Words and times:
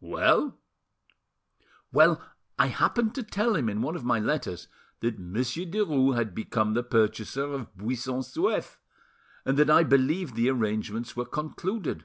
Well?" 0.00 0.56
"Well, 1.90 2.22
I 2.56 2.68
happened 2.68 3.12
to 3.16 3.24
tell 3.24 3.56
him 3.56 3.68
in 3.68 3.82
one 3.82 3.96
of 3.96 4.04
my 4.04 4.20
letters 4.20 4.68
that 5.00 5.18
Monsieur 5.18 5.64
Derues 5.66 6.14
had 6.14 6.32
become 6.32 6.74
the 6.74 6.84
purchaser 6.84 7.52
of 7.52 7.76
Buisson 7.76 8.20
Souef, 8.22 8.76
and 9.44 9.58
that 9.58 9.68
I 9.68 9.82
believed 9.82 10.36
the 10.36 10.48
arrangements 10.48 11.16
were 11.16 11.26
concluded. 11.26 12.04